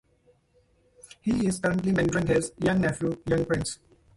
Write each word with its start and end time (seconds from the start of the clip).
He 1.21 1.45
is 1.45 1.59
currently 1.59 1.91
mentoring 1.91 2.27
his 2.27 2.51
young 2.59 2.81
nephew 2.81 3.21
Young 3.27 3.45
Prince. 3.45 3.77